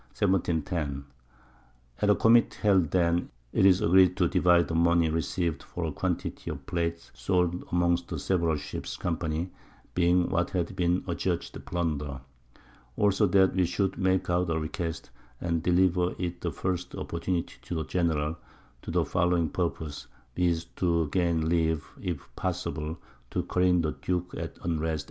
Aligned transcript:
1710. 0.19 1.05
_At 2.01 2.09
a 2.09 2.15
Committee 2.15 2.57
held 2.63 2.89
then, 2.89 3.29
it 3.53 3.67
it 3.67 3.79
agreed 3.81 4.17
to 4.17 4.27
divide 4.27 4.67
the 4.67 4.73
Money 4.73 5.11
received 5.11 5.61
for 5.61 5.85
a 5.85 5.91
Quantity 5.91 6.49
of 6.49 6.65
Plate 6.65 7.11
sold 7.13 7.63
amongst 7.71 8.07
the 8.07 8.17
several 8.17 8.57
Ships 8.57 8.97
Company, 8.97 9.51
being 9.93 10.27
what 10.29 10.49
had 10.49 10.75
been 10.75 11.03
adjudged 11.07 11.63
Plunder. 11.67 12.21
Also 12.97 13.27
that 13.27 13.53
we 13.53 13.63
should 13.67 13.95
make 13.99 14.27
out 14.27 14.49
a 14.49 14.57
Request, 14.59 15.11
and 15.39 15.61
deliver 15.61 16.15
it 16.17 16.41
the 16.41 16.51
first 16.51 16.95
Opportunity 16.95 17.57
to 17.61 17.75
the 17.75 17.83
General, 17.85 18.37
to 18.81 18.89
the 18.89 19.05
following 19.05 19.51
Purpose_, 19.51 20.07
viz. 20.35 20.65
to 20.77 21.09
gain 21.11 21.47
Leave, 21.47 21.85
if 22.01 22.27
possible, 22.35 22.97
to 23.29 23.43
careen 23.43 23.83
the 23.83 23.91
Duke 23.91 24.33
at 24.35 24.57
Unrest, 24.63 24.99
&c. 24.99 24.99